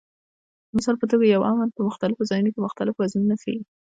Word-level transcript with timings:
د 0.67 0.69
مثال 0.77 0.95
په 0.99 1.05
توګه 1.11 1.25
یو 1.25 1.41
"امن" 1.51 1.69
په 1.75 1.81
مختلفو 1.89 2.27
ځایونو 2.29 2.51
کې 2.53 2.65
مختلف 2.67 2.93
وزنونه 2.97 3.35
ښيي. 3.41 3.59